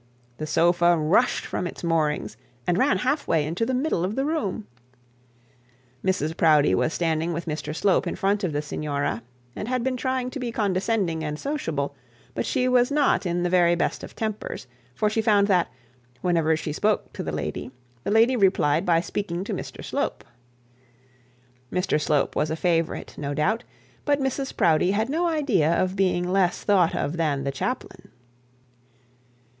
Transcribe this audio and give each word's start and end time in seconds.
The 0.37 0.47
sofa 0.47 0.97
rushed 0.97 1.45
from 1.45 1.67
its 1.67 1.83
moorings, 1.83 2.35
and 2.65 2.75
ran 2.75 2.97
half 2.97 3.27
way 3.27 3.45
into 3.45 3.67
the 3.67 3.73
middle 3.75 4.03
of 4.03 4.15
the 4.15 4.25
room. 4.25 4.65
Mrs 6.03 6.35
Proudie 6.35 6.73
was 6.73 6.91
standing 6.91 7.33
with 7.33 7.45
Mr 7.45 7.75
Slope 7.75 8.07
in 8.07 8.15
front 8.15 8.43
of 8.43 8.51
the 8.51 8.63
signora, 8.63 9.21
and 9.55 9.67
had 9.67 9.83
been 9.83 9.95
trying 9.97 10.31
to 10.31 10.39
be 10.39 10.51
condescending 10.51 11.23
and 11.23 11.37
sociable; 11.37 11.95
but 12.33 12.47
she 12.47 12.67
was 12.67 12.89
not 12.89 13.27
in 13.27 13.43
the 13.43 13.49
very 13.51 13.75
best 13.75 14.03
of 14.03 14.15
tempers; 14.15 14.65
for 14.95 15.07
she 15.07 15.21
found 15.21 15.45
that 15.47 15.71
whenever 16.21 16.57
she 16.57 16.73
spoke 16.73 17.13
to 17.13 17.21
the 17.21 17.31
lady, 17.31 17.69
the 18.03 18.09
lady 18.09 18.35
replied 18.35 18.87
by 18.87 19.01
speaking 19.01 19.43
to 19.43 19.53
Mr 19.53 19.85
Slope. 19.85 20.23
Mr 21.71 22.01
Slope 22.01 22.35
was 22.35 22.49
a 22.49 22.55
favourite, 22.55 23.15
no 23.19 23.35
doubt; 23.35 23.63
but 24.03 24.19
Mrs 24.19 24.57
Proudie 24.57 24.93
had 24.93 25.09
no 25.09 25.27
idea 25.27 25.71
of 25.71 25.95
being 25.95 26.27
less 26.27 26.63
thought 26.63 26.95
of 26.95 27.17
than 27.17 27.43
the 27.43 27.51
chaplain. 27.51 28.09